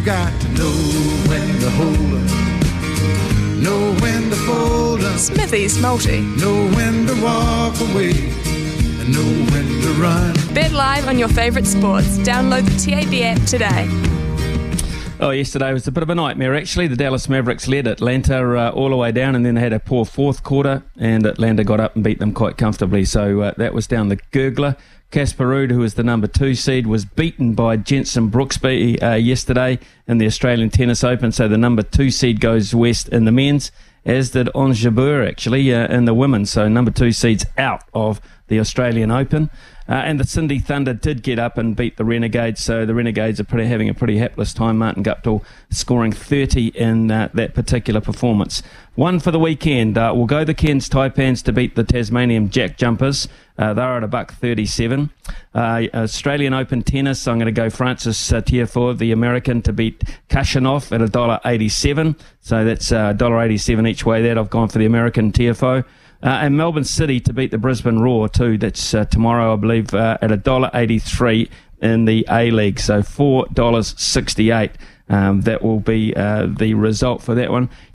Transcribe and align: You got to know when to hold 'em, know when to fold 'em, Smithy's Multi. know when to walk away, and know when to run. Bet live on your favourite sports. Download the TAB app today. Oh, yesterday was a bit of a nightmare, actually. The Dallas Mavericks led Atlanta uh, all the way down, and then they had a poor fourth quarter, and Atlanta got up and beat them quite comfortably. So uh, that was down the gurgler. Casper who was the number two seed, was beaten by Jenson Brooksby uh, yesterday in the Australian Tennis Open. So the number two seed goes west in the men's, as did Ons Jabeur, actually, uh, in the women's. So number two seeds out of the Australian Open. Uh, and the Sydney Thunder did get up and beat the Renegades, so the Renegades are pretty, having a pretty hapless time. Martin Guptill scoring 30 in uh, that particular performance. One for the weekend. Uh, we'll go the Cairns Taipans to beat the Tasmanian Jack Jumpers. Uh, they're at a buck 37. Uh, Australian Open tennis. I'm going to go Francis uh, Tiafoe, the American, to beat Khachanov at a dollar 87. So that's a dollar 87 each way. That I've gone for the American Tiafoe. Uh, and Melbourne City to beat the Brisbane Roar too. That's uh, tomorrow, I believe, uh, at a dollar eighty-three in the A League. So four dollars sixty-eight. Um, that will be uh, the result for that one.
You 0.00 0.06
got 0.06 0.32
to 0.40 0.48
know 0.52 0.72
when 1.28 1.60
to 1.60 1.70
hold 1.72 1.94
'em, 1.94 3.62
know 3.62 3.92
when 4.00 4.30
to 4.30 4.36
fold 4.46 5.04
'em, 5.04 5.18
Smithy's 5.18 5.78
Multi. 5.78 6.22
know 6.40 6.68
when 6.74 7.06
to 7.06 7.14
walk 7.20 7.78
away, 7.80 8.32
and 8.98 9.12
know 9.12 9.30
when 9.52 9.66
to 9.82 9.90
run. 10.00 10.32
Bet 10.54 10.72
live 10.72 11.06
on 11.06 11.18
your 11.18 11.28
favourite 11.28 11.66
sports. 11.66 12.16
Download 12.24 12.64
the 12.64 12.78
TAB 12.82 13.22
app 13.24 13.44
today. 13.44 13.90
Oh, 15.22 15.32
yesterday 15.32 15.70
was 15.74 15.86
a 15.86 15.92
bit 15.92 16.02
of 16.02 16.08
a 16.08 16.14
nightmare, 16.14 16.54
actually. 16.54 16.86
The 16.86 16.96
Dallas 16.96 17.28
Mavericks 17.28 17.68
led 17.68 17.86
Atlanta 17.86 18.56
uh, 18.56 18.70
all 18.70 18.88
the 18.88 18.96
way 18.96 19.12
down, 19.12 19.34
and 19.34 19.44
then 19.44 19.54
they 19.54 19.60
had 19.60 19.74
a 19.74 19.78
poor 19.78 20.06
fourth 20.06 20.42
quarter, 20.42 20.82
and 20.96 21.26
Atlanta 21.26 21.62
got 21.62 21.78
up 21.78 21.94
and 21.94 22.02
beat 22.02 22.18
them 22.18 22.32
quite 22.32 22.56
comfortably. 22.56 23.04
So 23.04 23.42
uh, 23.42 23.52
that 23.58 23.74
was 23.74 23.86
down 23.86 24.08
the 24.08 24.16
gurgler. 24.16 24.78
Casper 25.10 25.66
who 25.66 25.80
was 25.80 25.92
the 25.92 26.02
number 26.02 26.26
two 26.26 26.54
seed, 26.54 26.86
was 26.86 27.04
beaten 27.04 27.52
by 27.52 27.76
Jenson 27.76 28.30
Brooksby 28.30 29.02
uh, 29.02 29.16
yesterday 29.16 29.78
in 30.08 30.16
the 30.16 30.24
Australian 30.24 30.70
Tennis 30.70 31.04
Open. 31.04 31.32
So 31.32 31.48
the 31.48 31.58
number 31.58 31.82
two 31.82 32.10
seed 32.10 32.40
goes 32.40 32.74
west 32.74 33.10
in 33.10 33.26
the 33.26 33.32
men's, 33.32 33.70
as 34.06 34.30
did 34.30 34.48
Ons 34.54 34.82
Jabeur, 34.82 35.28
actually, 35.28 35.74
uh, 35.74 35.86
in 35.88 36.06
the 36.06 36.14
women's. 36.14 36.50
So 36.50 36.66
number 36.66 36.90
two 36.90 37.12
seeds 37.12 37.44
out 37.58 37.82
of 37.92 38.22
the 38.50 38.60
Australian 38.60 39.10
Open. 39.10 39.48
Uh, 39.88 39.94
and 39.94 40.20
the 40.20 40.24
Sydney 40.24 40.60
Thunder 40.60 40.94
did 40.94 41.20
get 41.20 41.40
up 41.40 41.58
and 41.58 41.74
beat 41.74 41.96
the 41.96 42.04
Renegades, 42.04 42.60
so 42.60 42.86
the 42.86 42.94
Renegades 42.94 43.40
are 43.40 43.44
pretty, 43.44 43.68
having 43.68 43.88
a 43.88 43.94
pretty 43.94 44.18
hapless 44.18 44.54
time. 44.54 44.78
Martin 44.78 45.02
Guptill 45.02 45.42
scoring 45.70 46.12
30 46.12 46.68
in 46.68 47.10
uh, 47.10 47.28
that 47.34 47.54
particular 47.54 48.00
performance. 48.00 48.62
One 48.94 49.18
for 49.18 49.32
the 49.32 49.40
weekend. 49.40 49.98
Uh, 49.98 50.12
we'll 50.14 50.26
go 50.26 50.44
the 50.44 50.54
Cairns 50.54 50.88
Taipans 50.88 51.42
to 51.42 51.52
beat 51.52 51.74
the 51.74 51.82
Tasmanian 51.82 52.50
Jack 52.50 52.76
Jumpers. 52.76 53.26
Uh, 53.58 53.74
they're 53.74 53.96
at 53.96 54.04
a 54.04 54.08
buck 54.08 54.32
37. 54.32 55.10
Uh, 55.52 55.82
Australian 55.92 56.54
Open 56.54 56.82
tennis. 56.82 57.26
I'm 57.26 57.38
going 57.38 57.46
to 57.46 57.52
go 57.52 57.68
Francis 57.68 58.32
uh, 58.32 58.42
Tiafoe, 58.42 58.96
the 58.96 59.10
American, 59.10 59.60
to 59.62 59.72
beat 59.72 60.04
Khachanov 60.28 60.92
at 60.92 61.02
a 61.02 61.08
dollar 61.08 61.40
87. 61.44 62.14
So 62.42 62.64
that's 62.64 62.92
a 62.92 63.12
dollar 63.12 63.42
87 63.42 63.86
each 63.88 64.06
way. 64.06 64.22
That 64.22 64.38
I've 64.38 64.50
gone 64.50 64.68
for 64.68 64.78
the 64.78 64.86
American 64.86 65.32
Tiafoe. 65.32 65.84
Uh, 66.22 66.26
and 66.42 66.56
Melbourne 66.56 66.84
City 66.84 67.18
to 67.20 67.32
beat 67.32 67.50
the 67.50 67.58
Brisbane 67.58 67.98
Roar 67.98 68.28
too. 68.40 68.56
That's 68.56 68.94
uh, 68.94 69.04
tomorrow, 69.04 69.52
I 69.52 69.56
believe, 69.56 69.92
uh, 69.92 70.16
at 70.22 70.32
a 70.32 70.36
dollar 70.38 70.70
eighty-three 70.72 71.50
in 71.82 72.06
the 72.06 72.24
A 72.30 72.50
League. 72.50 72.80
So 72.80 73.02
four 73.02 73.46
dollars 73.52 73.94
sixty-eight. 73.98 74.72
Um, 75.10 75.40
that 75.40 75.60
will 75.62 75.80
be 75.80 76.14
uh, 76.14 76.46
the 76.46 76.74
result 76.74 77.20
for 77.20 77.34
that 77.34 77.50
one. 77.50 77.68